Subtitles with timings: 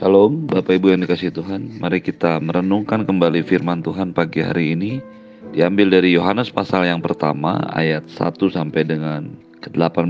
[0.00, 1.76] Shalom, Bapak Ibu yang dikasih Tuhan.
[1.76, 4.96] Mari kita merenungkan kembali firman Tuhan pagi hari ini.
[5.52, 9.28] Diambil dari Yohanes pasal yang pertama ayat 1 sampai dengan
[9.60, 10.08] ke-18.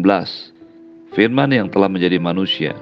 [1.11, 2.79] Firman yang telah menjadi manusia.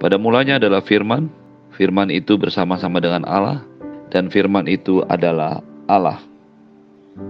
[0.00, 1.28] Pada mulanya adalah firman,
[1.76, 3.60] firman itu bersama-sama dengan Allah,
[4.08, 6.24] dan firman itu adalah Allah.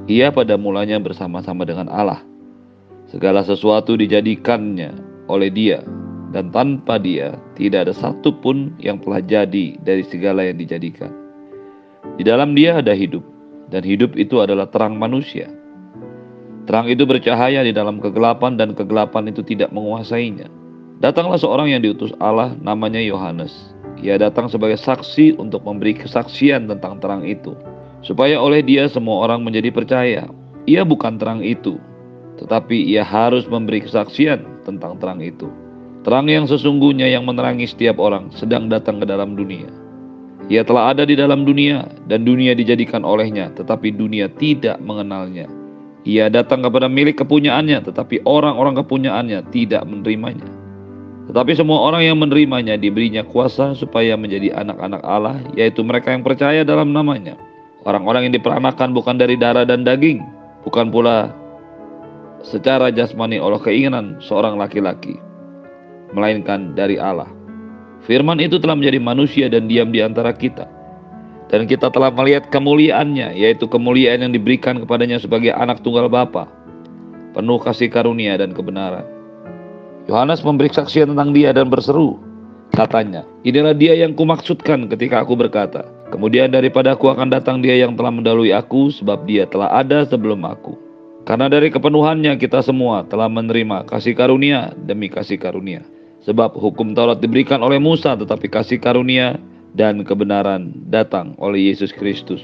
[0.06, 2.22] Ia pada mulanya bersama-sama dengan Allah.
[3.10, 4.94] Segala sesuatu dijadikannya
[5.26, 5.82] oleh dia,
[6.34, 11.12] dan tanpa dia tidak ada satupun yang telah jadi dari segala yang dijadikan.
[12.16, 13.22] Di dalam dia ada hidup,
[13.70, 15.50] dan hidup itu adalah terang manusia.
[16.66, 20.50] Terang itu bercahaya di dalam kegelapan dan kegelapan itu tidak menguasainya.
[20.98, 23.52] Datanglah seorang yang diutus Allah namanya Yohanes.
[24.02, 27.54] Ia datang sebagai saksi untuk memberi kesaksian tentang terang itu,
[28.02, 30.22] supaya oleh dia semua orang menjadi percaya.
[30.66, 31.78] Ia bukan terang itu,
[32.42, 35.48] tetapi ia harus memberi kesaksian tentang terang itu.
[36.06, 39.66] Terang yang sesungguhnya yang menerangi setiap orang sedang datang ke dalam dunia.
[40.46, 45.50] Ia telah ada di dalam dunia dan dunia dijadikan olehnya, tetapi dunia tidak mengenalnya.
[46.06, 50.46] Ia datang kepada milik kepunyaannya, tetapi orang-orang kepunyaannya tidak menerimanya.
[51.26, 56.62] Tetapi semua orang yang menerimanya diberinya kuasa supaya menjadi anak-anak Allah, yaitu mereka yang percaya
[56.62, 57.34] dalam namanya.
[57.82, 60.22] Orang-orang yang diperanakan bukan dari darah dan daging,
[60.62, 61.34] bukan pula
[62.46, 65.18] secara jasmani oleh keinginan seorang laki-laki,
[66.16, 67.28] melainkan dari Allah.
[68.08, 70.64] Firman itu telah menjadi manusia dan diam di antara kita.
[71.46, 76.50] Dan kita telah melihat kemuliaannya, yaitu kemuliaan yang diberikan kepadanya sebagai anak tunggal Bapa,
[77.36, 79.06] penuh kasih karunia dan kebenaran.
[80.10, 82.18] Yohanes memberi saksian tentang dia dan berseru,
[82.74, 87.94] katanya, inilah dia yang kumaksudkan ketika aku berkata, kemudian daripada aku akan datang dia yang
[87.94, 90.74] telah mendalui aku, sebab dia telah ada sebelum aku.
[91.26, 95.82] Karena dari kepenuhannya kita semua telah menerima kasih karunia demi kasih karunia.
[96.26, 99.38] Sebab hukum Taurat diberikan oleh Musa, tetapi kasih karunia
[99.78, 102.42] dan kebenaran datang oleh Yesus Kristus.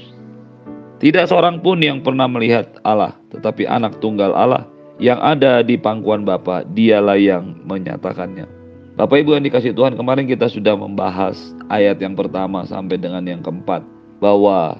[1.03, 4.63] Tidak seorang pun yang pernah melihat Allah, tetapi anak tunggal Allah
[5.03, 8.47] yang ada di pangkuan Bapa, dialah yang menyatakannya.
[8.95, 11.35] Bapak Ibu yang dikasih Tuhan, kemarin kita sudah membahas
[11.73, 13.81] ayat yang pertama sampai dengan yang keempat.
[14.23, 14.79] Bahwa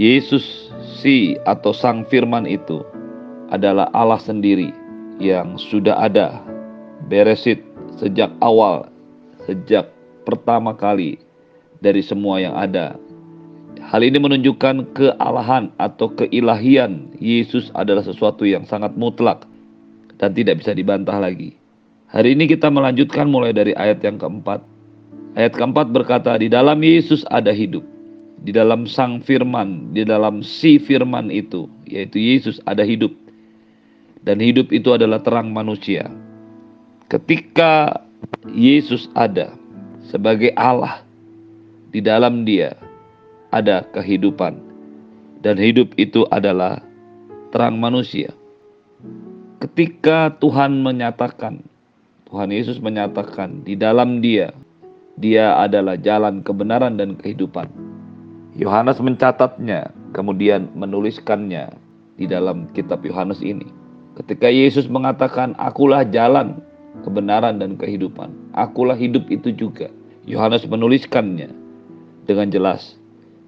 [0.00, 2.80] Yesus si atau sang firman itu
[3.50, 4.70] adalah Allah sendiri
[5.18, 6.40] yang sudah ada.
[7.10, 8.88] Beresit sejak awal,
[9.46, 9.90] sejak
[10.24, 11.20] pertama kali
[11.78, 12.96] dari semua yang ada.
[13.84, 19.44] Hal ini menunjukkan kealahan atau keilahian Yesus adalah sesuatu yang sangat mutlak
[20.16, 21.58] dan tidak bisa dibantah lagi.
[22.08, 24.62] Hari ini kita melanjutkan mulai dari ayat yang keempat.
[25.34, 27.82] Ayat keempat berkata, di dalam Yesus ada hidup.
[28.44, 33.10] Di dalam sang firman, di dalam si firman itu, yaitu Yesus ada hidup.
[34.24, 36.08] Dan hidup itu adalah terang manusia.
[37.12, 38.00] Ketika
[38.48, 39.52] Yesus ada
[40.08, 41.04] sebagai Allah,
[41.92, 42.72] di dalam Dia
[43.52, 44.56] ada kehidupan,
[45.44, 46.80] dan hidup itu adalah
[47.52, 48.32] terang manusia.
[49.60, 51.60] Ketika Tuhan menyatakan,
[52.24, 54.56] Tuhan Yesus menyatakan di dalam Dia,
[55.20, 57.68] Dia adalah jalan kebenaran dan kehidupan.
[58.56, 61.68] Yohanes mencatatnya, kemudian menuliskannya
[62.16, 63.68] di dalam kitab Yohanes ini.
[64.16, 66.63] Ketika Yesus mengatakan, "Akulah jalan,
[67.02, 68.30] kebenaran dan kehidupan.
[68.54, 69.90] Akulah hidup itu juga.
[70.24, 71.50] Yohanes menuliskannya
[72.24, 72.96] dengan jelas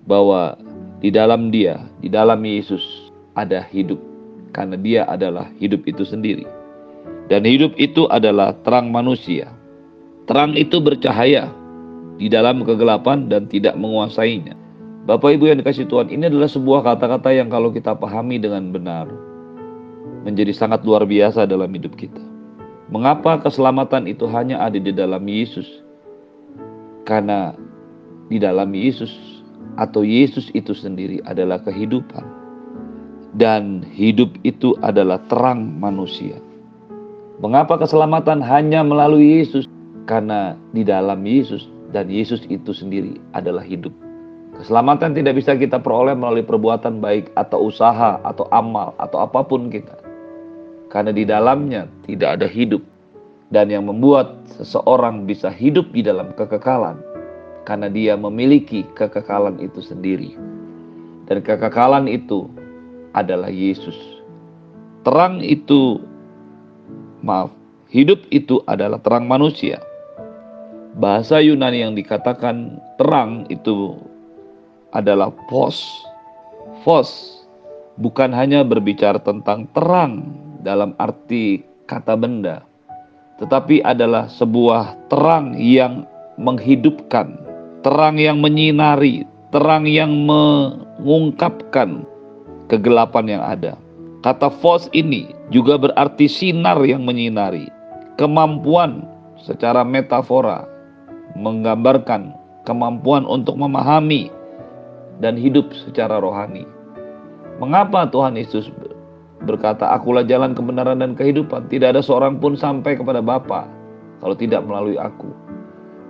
[0.05, 0.59] bahwa
[0.99, 4.01] di dalam dia, di dalam Yesus ada hidup.
[4.51, 6.49] Karena dia adalah hidup itu sendiri.
[7.29, 9.53] Dan hidup itu adalah terang manusia.
[10.25, 11.53] Terang itu bercahaya
[12.17, 14.57] di dalam kegelapan dan tidak menguasainya.
[15.07, 19.07] Bapak Ibu yang dikasih Tuhan, ini adalah sebuah kata-kata yang kalau kita pahami dengan benar,
[20.27, 22.36] menjadi sangat luar biasa dalam hidup kita.
[22.87, 25.67] Mengapa keselamatan itu hanya ada di dalam Yesus?
[27.03, 27.51] Karena
[28.31, 29.11] di dalam Yesus
[29.75, 32.23] atau Yesus itu sendiri adalah kehidupan.
[33.35, 36.39] Dan hidup itu adalah terang manusia.
[37.43, 39.67] Mengapa keselamatan hanya melalui Yesus?
[40.07, 43.91] Karena di dalam Yesus dan Yesus itu sendiri adalah hidup.
[44.63, 49.69] Keselamatan tidak bisa kita peroleh melalui perbuatan baik atau usaha atau amal atau apa pun
[49.75, 50.06] kita
[50.91, 52.83] karena di dalamnya tidak ada hidup.
[53.47, 56.99] Dan yang membuat seseorang bisa hidup di dalam kekekalan
[57.63, 60.35] karena dia memiliki kekekalan itu sendiri.
[61.31, 62.51] Dan kekekalan itu
[63.15, 63.95] adalah Yesus.
[65.07, 66.03] Terang itu
[67.23, 67.55] maaf
[67.91, 69.79] hidup itu adalah terang manusia.
[70.99, 73.95] Bahasa Yunani yang dikatakan terang itu
[74.91, 75.87] adalah pos
[76.83, 77.43] Fos
[77.99, 82.67] bukan hanya berbicara tentang terang dalam arti kata benda,
[83.39, 86.03] tetapi adalah sebuah terang yang
[86.43, 87.39] menghidupkan,
[87.87, 89.23] terang yang menyinari,
[89.55, 92.03] terang yang mengungkapkan
[92.67, 93.79] kegelapan yang ada.
[94.27, 97.71] Kata fos ini juga berarti sinar yang menyinari,
[98.19, 99.07] kemampuan
[99.39, 100.67] secara metafora
[101.39, 102.35] menggambarkan
[102.67, 104.33] kemampuan untuk memahami
[105.23, 106.67] dan hidup secara rohani.
[107.63, 108.69] Mengapa Tuhan Yesus
[109.47, 111.71] berkata, "Akulah jalan kebenaran dan kehidupan.
[111.71, 113.71] Tidak ada seorang pun sampai kepada Bapa
[114.21, 115.31] kalau tidak melalui aku."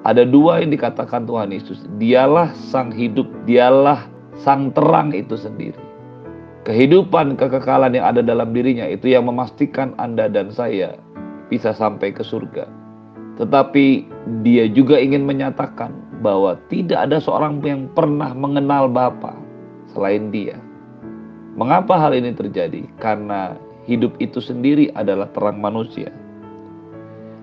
[0.06, 1.82] Ada dua yang dikatakan Tuhan Yesus.
[2.00, 4.06] Dialah sang hidup, dialah
[4.38, 5.82] sang terang itu sendiri.
[6.66, 10.98] Kehidupan kekekalan yang ada dalam dirinya itu yang memastikan Anda dan saya
[11.46, 12.66] bisa sampai ke surga.
[13.38, 14.08] Tetapi
[14.42, 15.94] dia juga ingin menyatakan
[16.24, 19.36] bahwa tidak ada seorang yang pernah mengenal Bapa
[19.94, 20.58] selain dia.
[21.56, 22.84] Mengapa hal ini terjadi?
[23.00, 23.56] Karena
[23.88, 26.12] hidup itu sendiri adalah terang manusia.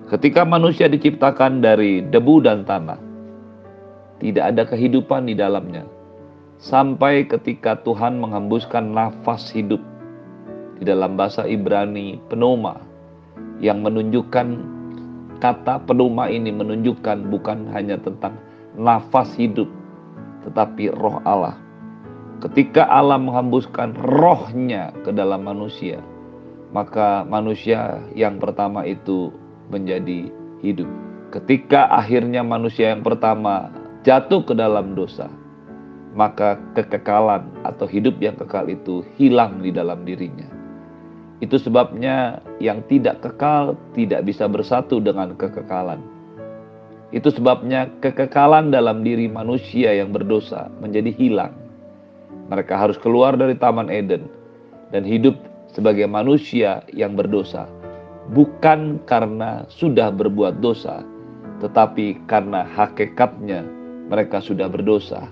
[0.06, 3.00] Ketika manusia diciptakan dari debu dan tanah,
[4.22, 5.82] tidak ada kehidupan di dalamnya.
[6.62, 9.82] Sampai ketika Tuhan menghembuskan nafas hidup
[10.78, 12.78] di dalam bahasa Ibrani penoma
[13.58, 14.46] yang menunjukkan
[15.42, 18.38] kata penoma ini menunjukkan bukan hanya tentang
[18.78, 19.66] nafas hidup
[20.46, 21.63] tetapi roh Allah.
[22.42, 26.02] Ketika Allah menghembuskan rohnya ke dalam manusia,
[26.74, 29.30] maka manusia yang pertama itu
[29.70, 30.28] menjadi
[30.60, 30.90] hidup.
[31.30, 33.70] Ketika akhirnya manusia yang pertama
[34.02, 35.30] jatuh ke dalam dosa,
[36.14, 40.46] maka kekekalan atau hidup yang kekal itu hilang di dalam dirinya.
[41.42, 45.98] Itu sebabnya yang tidak kekal tidak bisa bersatu dengan kekekalan.
[47.10, 51.63] Itu sebabnya kekekalan dalam diri manusia yang berdosa menjadi hilang.
[52.52, 54.28] Mereka harus keluar dari Taman Eden
[54.92, 55.36] dan hidup
[55.72, 57.66] sebagai manusia yang berdosa.
[58.32, 61.04] Bukan karena sudah berbuat dosa,
[61.60, 63.64] tetapi karena hakikatnya
[64.08, 65.28] mereka sudah berdosa,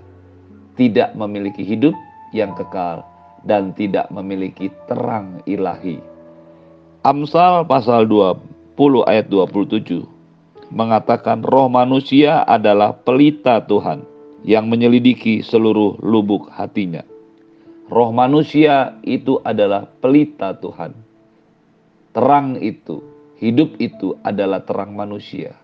[0.77, 1.93] tidak memiliki hidup
[2.33, 3.01] yang kekal,
[3.45, 6.01] dan tidak memiliki terang ilahi.
[7.03, 8.39] Amsal pasal 20
[9.09, 10.05] ayat 27
[10.73, 14.12] mengatakan roh manusia adalah pelita Tuhan
[14.43, 17.03] yang menyelidiki seluruh lubuk hatinya.
[17.87, 21.03] Roh manusia itu adalah pelita Tuhan
[22.13, 23.01] Terang itu,
[23.41, 25.57] hidup itu adalah terang manusia.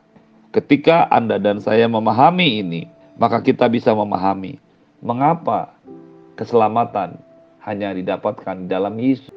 [0.49, 2.81] Ketika Anda dan saya memahami ini,
[3.21, 4.57] maka kita bisa memahami
[5.05, 5.77] mengapa
[6.33, 7.21] keselamatan
[7.61, 9.29] hanya didapatkan dalam Yesus.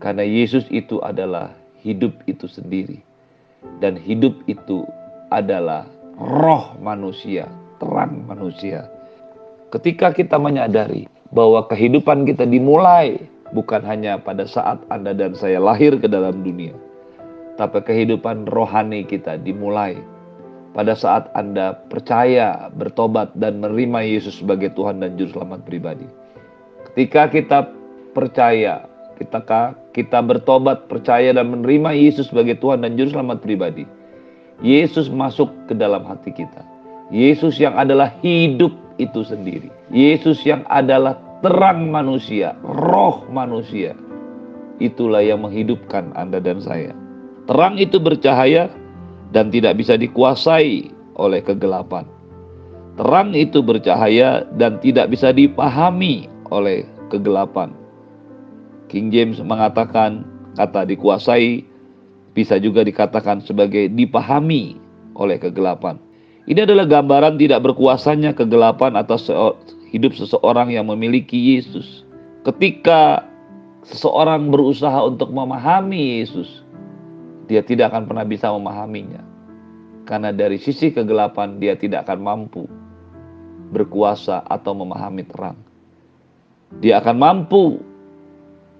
[0.00, 1.52] Karena Yesus itu adalah
[1.84, 3.04] hidup itu sendiri.
[3.84, 4.88] Dan hidup itu
[5.28, 5.84] adalah
[6.16, 7.44] roh manusia,
[7.82, 8.86] terang manusia.
[9.74, 13.18] Ketika kita menyadari bahwa kehidupan kita dimulai
[13.50, 16.78] bukan hanya pada saat Anda dan saya lahir ke dalam dunia,
[17.58, 19.98] tapi kehidupan rohani kita dimulai
[20.72, 26.08] pada saat Anda percaya, bertobat, dan menerima Yesus sebagai Tuhan dan Juru Selamat pribadi.
[26.92, 27.58] Ketika kita
[28.16, 28.88] percaya,
[29.20, 29.40] kita
[29.92, 33.84] kita bertobat, percaya, dan menerima Yesus sebagai Tuhan dan Juru Selamat pribadi,
[34.64, 36.71] Yesus masuk ke dalam hati kita.
[37.12, 39.68] Yesus yang adalah hidup itu sendiri.
[39.92, 43.92] Yesus yang adalah terang manusia, roh manusia.
[44.80, 46.96] Itulah yang menghidupkan Anda dan saya.
[47.44, 48.72] Terang itu bercahaya
[49.36, 50.88] dan tidak bisa dikuasai
[51.20, 52.08] oleh kegelapan.
[52.96, 57.76] Terang itu bercahaya dan tidak bisa dipahami oleh kegelapan.
[58.88, 60.24] King James mengatakan
[60.56, 61.64] kata dikuasai
[62.32, 64.80] bisa juga dikatakan sebagai dipahami
[65.16, 66.00] oleh kegelapan.
[66.42, 69.30] Ini adalah gambaran tidak berkuasanya kegelapan atas
[69.94, 72.02] hidup seseorang yang memiliki Yesus.
[72.42, 73.22] Ketika
[73.86, 76.66] seseorang berusaha untuk memahami Yesus,
[77.46, 79.22] dia tidak akan pernah bisa memahaminya.
[80.02, 82.66] Karena dari sisi kegelapan dia tidak akan mampu
[83.70, 85.58] berkuasa atau memahami terang.
[86.82, 87.78] Dia akan mampu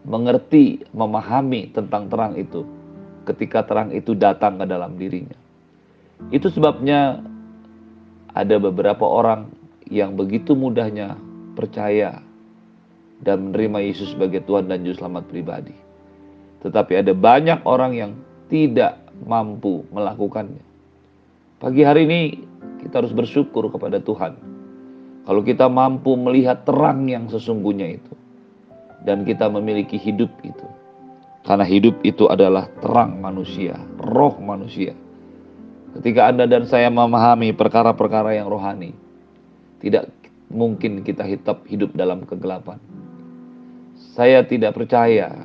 [0.02, 2.66] mengerti, memahami tentang terang itu
[3.22, 5.38] ketika terang itu datang ke dalam dirinya.
[6.34, 7.22] Itu sebabnya
[8.32, 9.52] ada beberapa orang
[9.88, 11.16] yang begitu mudahnya
[11.52, 12.24] percaya
[13.22, 15.76] dan menerima Yesus sebagai Tuhan dan Juru Selamat pribadi.
[16.64, 18.12] Tetapi ada banyak orang yang
[18.48, 20.64] tidak mampu melakukannya.
[21.62, 22.20] Pagi hari ini
[22.82, 24.34] kita harus bersyukur kepada Tuhan.
[25.22, 28.14] Kalau kita mampu melihat terang yang sesungguhnya itu.
[29.02, 30.66] Dan kita memiliki hidup itu.
[31.42, 34.94] Karena hidup itu adalah terang manusia, roh manusia.
[35.92, 38.96] Ketika Anda dan saya memahami perkara-perkara yang rohani,
[39.84, 40.08] tidak
[40.48, 42.80] mungkin kita hitap hidup dalam kegelapan.
[44.16, 45.44] Saya tidak percaya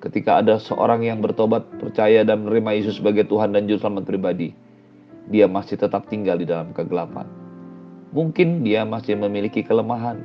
[0.00, 4.54] ketika ada seorang yang bertobat, percaya dan menerima Yesus sebagai Tuhan dan Juru Selamat pribadi,
[5.28, 7.28] dia masih tetap tinggal di dalam kegelapan.
[8.10, 10.18] Mungkin dia masih memiliki kelemahan.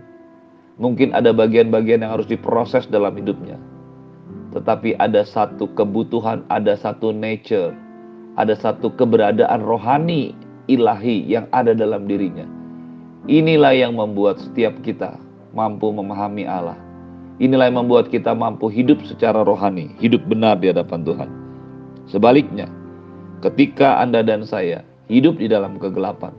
[0.82, 3.62] Mungkin ada bagian-bagian yang harus diproses dalam hidupnya.
[4.52, 7.76] Tetapi ada satu kebutuhan, ada satu nature,
[8.36, 10.36] ada satu keberadaan rohani
[10.68, 12.44] ilahi yang ada dalam dirinya.
[13.26, 15.18] Inilah yang membuat setiap kita
[15.58, 16.78] mampu memahami Allah.
[17.42, 21.30] Inilah yang membuat kita mampu hidup secara rohani, hidup benar di hadapan Tuhan.
[22.08, 22.70] Sebaliknya,
[23.44, 26.32] ketika Anda dan saya hidup di dalam kegelapan,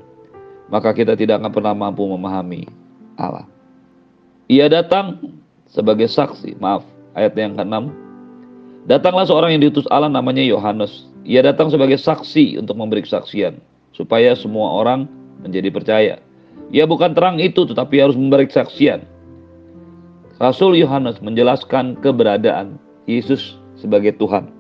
[0.72, 2.70] maka kita tidak akan pernah mampu memahami
[3.18, 3.44] Allah.
[4.46, 5.18] Ia datang
[5.66, 6.56] sebagai saksi.
[6.62, 6.86] Maaf,
[7.18, 7.90] ayat yang ke-6.
[8.86, 11.10] Datanglah seorang yang diutus Allah namanya Yohanes.
[11.26, 13.58] Ia datang sebagai saksi untuk memberi kesaksian
[13.90, 15.10] supaya semua orang
[15.42, 16.14] menjadi percaya.
[16.70, 19.02] Ia bukan terang itu tetapi harus memberi kesaksian.
[20.38, 22.78] Rasul Yohanes menjelaskan keberadaan
[23.10, 24.52] Yesus sebagai Tuhan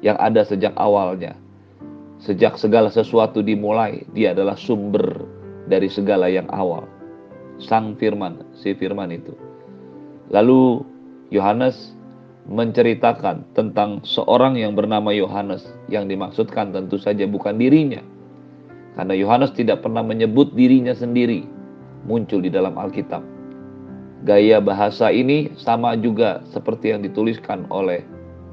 [0.00, 1.36] yang ada sejak awalnya.
[2.16, 5.28] Sejak segala sesuatu dimulai, dia adalah sumber
[5.68, 6.88] dari segala yang awal
[7.58, 9.32] sang firman, si firman itu.
[10.28, 10.84] Lalu
[11.32, 11.95] Yohanes
[12.46, 17.98] menceritakan tentang seorang yang bernama Yohanes yang dimaksudkan tentu saja bukan dirinya.
[18.94, 21.44] Karena Yohanes tidak pernah menyebut dirinya sendiri
[22.06, 23.20] muncul di dalam Alkitab.
[24.24, 28.06] Gaya bahasa ini sama juga seperti yang dituliskan oleh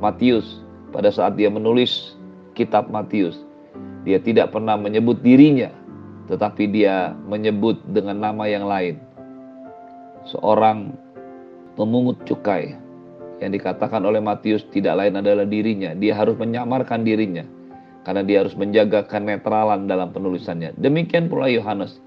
[0.03, 0.59] Matius
[0.91, 2.17] pada saat dia menulis
[2.57, 3.39] kitab Matius.
[4.03, 5.71] Dia tidak pernah menyebut dirinya,
[6.27, 9.00] tetapi dia menyebut dengan nama yang lain.
[10.27, 10.91] Seorang
[11.79, 12.83] pemungut cukai
[13.42, 15.96] yang dikatakan oleh Matius tidak lain adalah dirinya.
[15.98, 17.46] Dia harus menyamarkan dirinya
[18.04, 20.75] karena dia harus menjaga kenetralan dalam penulisannya.
[20.78, 21.98] Demikian pula Yohanes.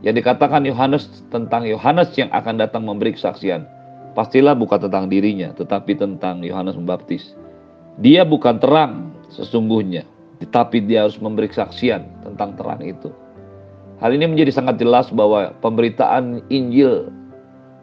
[0.00, 3.68] Yang dikatakan Yohanes tentang Yohanes yang akan datang memberi kesaksian.
[4.16, 7.36] Pastilah bukan tentang dirinya, tetapi tentang Yohanes Pembaptis.
[8.00, 10.08] Dia bukan terang sesungguhnya,
[10.40, 13.12] tetapi dia harus memberi kesaksian tentang terang itu.
[14.00, 17.12] Hal ini menjadi sangat jelas bahwa pemberitaan Injil,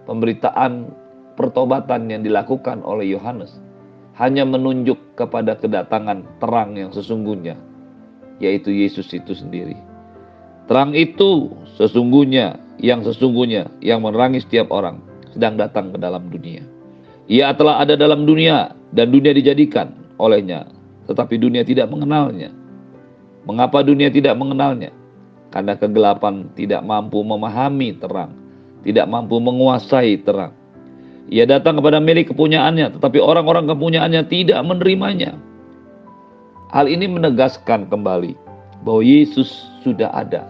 [0.09, 0.89] pemberitaan
[1.37, 3.61] pertobatan yang dilakukan oleh Yohanes
[4.17, 7.53] hanya menunjuk kepada kedatangan terang yang sesungguhnya,
[8.41, 9.77] yaitu Yesus itu sendiri.
[10.65, 14.99] Terang itu sesungguhnya, yang sesungguhnya, yang menerangi setiap orang,
[15.31, 16.65] sedang datang ke dalam dunia.
[17.29, 20.65] Ia telah ada dalam dunia, dan dunia dijadikan olehnya,
[21.05, 22.49] tetapi dunia tidak mengenalnya.
[23.45, 24.91] Mengapa dunia tidak mengenalnya?
[25.51, 28.35] karena kegelapan tidak mampu memahami terang,
[28.83, 30.53] tidak mampu menguasai terang.
[31.27, 35.35] Ia datang kepada milik kepunyaannya, tetapi orang-orang kepunyaannya tidak menerimanya.
[36.71, 38.35] Hal ini menegaskan kembali
[38.87, 40.47] bahwa Yesus sudah ada.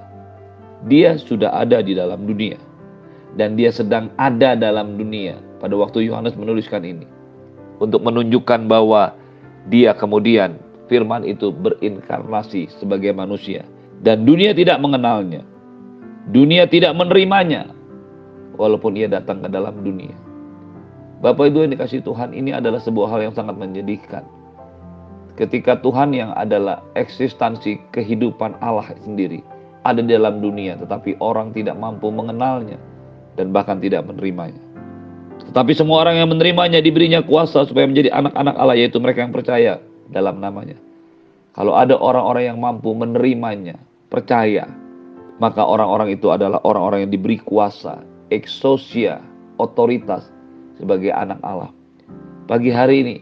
[0.85, 2.61] Dia sudah ada di dalam dunia.
[3.37, 7.05] Dan dia sedang ada dalam dunia pada waktu Yohanes menuliskan ini.
[7.77, 9.13] Untuk menunjukkan bahwa
[9.69, 10.57] dia kemudian
[10.89, 13.65] firman itu berinkarnasi sebagai manusia
[14.01, 15.41] dan dunia tidak mengenalnya.
[16.27, 17.71] Dunia tidak menerimanya
[18.57, 20.26] walaupun ia datang ke dalam dunia.
[21.17, 24.21] Bapak Ibu yang dikasih Tuhan, ini adalah sebuah hal yang sangat menyedihkan.
[25.33, 29.41] Ketika Tuhan yang adalah eksistensi kehidupan Allah sendiri
[29.81, 32.77] ada di dalam dunia, tetapi orang tidak mampu mengenalnya
[33.33, 34.61] dan bahkan tidak menerimanya.
[35.49, 39.81] Tetapi semua orang yang menerimanya diberinya kuasa supaya menjadi anak-anak Allah, yaitu mereka yang percaya
[40.13, 40.77] dalam namanya.
[41.57, 43.81] Kalau ada orang-orang yang mampu menerimanya,
[44.13, 44.69] percaya,
[45.41, 49.17] maka orang-orang itu adalah orang-orang yang diberi kuasa, eksosia,
[49.57, 50.36] otoritas
[50.77, 51.73] sebagai anak Allah.
[52.47, 53.15] Pagi hari ini,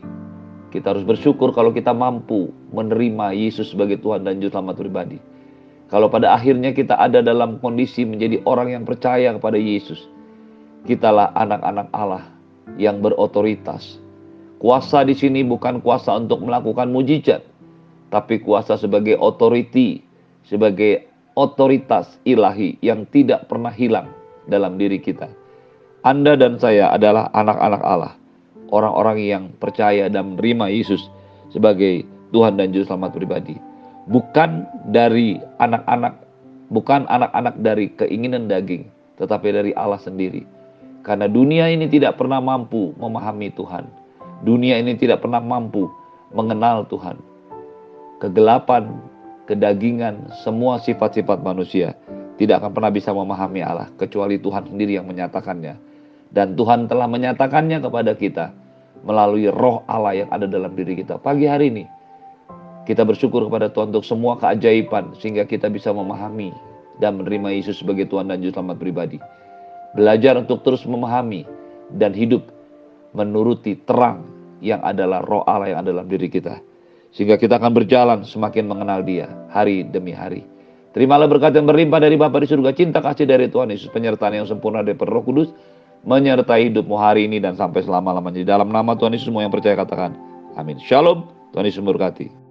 [0.70, 5.18] kita harus bersyukur kalau kita mampu menerima Yesus sebagai Tuhan dan Juru Selamat pribadi.
[5.88, 10.12] Kalau pada akhirnya kita ada dalam kondisi menjadi orang yang percaya kepada Yesus,
[10.84, 12.28] kitalah anak-anak Allah
[12.76, 13.98] yang berotoritas.
[14.60, 17.46] Kuasa di sini bukan kuasa untuk melakukan mujizat,
[18.10, 20.02] tapi kuasa sebagai otoriti,
[20.44, 21.06] sebagai
[21.38, 24.10] otoritas ilahi yang tidak pernah hilang
[24.50, 25.45] dalam diri kita.
[26.06, 28.14] Anda dan saya adalah anak-anak Allah,
[28.70, 31.02] orang-orang yang percaya dan menerima Yesus
[31.50, 33.58] sebagai Tuhan dan Juru Selamat pribadi.
[34.06, 36.14] Bukan dari anak-anak,
[36.70, 38.86] bukan anak-anak dari keinginan daging,
[39.18, 40.46] tetapi dari Allah sendiri.
[41.02, 43.90] Karena dunia ini tidak pernah mampu memahami Tuhan.
[44.46, 45.90] Dunia ini tidak pernah mampu
[46.38, 47.18] mengenal Tuhan
[48.20, 49.02] kegelapan,
[49.46, 51.94] kedagingan, semua sifat-sifat manusia
[52.36, 55.95] tidak akan pernah bisa memahami Allah kecuali Tuhan sendiri yang menyatakannya.
[56.34, 58.46] Dan Tuhan telah menyatakannya kepada kita
[59.05, 61.22] melalui roh Allah yang ada dalam diri kita.
[61.22, 61.86] Pagi hari ini
[62.86, 66.53] kita bersyukur kepada Tuhan untuk semua keajaiban sehingga kita bisa memahami
[67.01, 69.17] dan menerima Yesus sebagai Tuhan dan Juru pribadi.
[69.98, 71.48] Belajar untuk terus memahami
[71.96, 72.46] dan hidup
[73.15, 74.27] menuruti terang
[74.60, 76.60] yang adalah roh Allah yang ada dalam diri kita.
[77.15, 80.44] Sehingga kita akan berjalan semakin mengenal dia hari demi hari.
[80.91, 84.48] Terimalah berkat yang berlimpah dari Bapa di surga, cinta kasih dari Tuhan Yesus, penyertaan yang
[84.48, 85.51] sempurna dari Roh Kudus,
[86.06, 88.46] menyertai hidupmu hari ini dan sampai selama-lamanya.
[88.46, 90.14] Di dalam nama Tuhan Yesus semua yang percaya katakan,
[90.56, 90.78] amin.
[90.78, 92.45] Shalom, Tuhan Yesus memberkati.